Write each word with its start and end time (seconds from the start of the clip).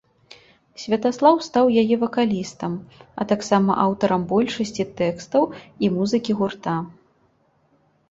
Святаслаў 0.83 1.35
стаў 1.47 1.65
яе 1.81 1.95
вакалістам, 2.05 2.73
а 3.19 3.29
таксама 3.33 3.71
аўтарам 3.85 4.21
большасці 4.35 4.83
тэкстаў 5.05 5.43
і 5.63 5.85
музыкі 6.03 6.31
гурта. 6.45 6.75